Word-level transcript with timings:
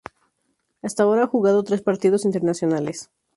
Hasta 0.81 1.03
ahora 1.03 1.25
ha 1.25 1.27
jugado 1.27 1.61
tres 1.63 1.83
partidos 1.83 2.25
internacionales. 2.25 3.11